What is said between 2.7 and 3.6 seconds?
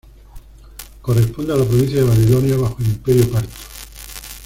el Imperio parto.